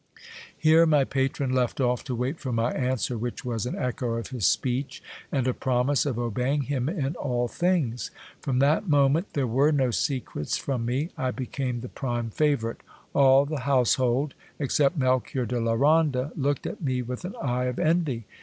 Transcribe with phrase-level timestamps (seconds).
[0.57, 4.29] Here my patron left off to wait for my answer, which was an echo of
[4.29, 8.09] his speech, and a promise of obeying him in all things.
[8.39, 12.81] From that moment there were no secrets from me; I became the prime favourite.
[13.13, 17.77] All the household, except Melchior de la Ronda, looked at me with an eye of
[17.77, 18.25] envy.